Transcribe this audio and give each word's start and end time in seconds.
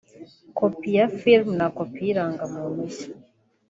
copy 0.57 0.89
ya 0.97 1.05
filime 1.19 1.53
na 1.59 1.67
copy 1.77 1.97
y’irangamuntu 2.05 2.81
ye 2.93 3.05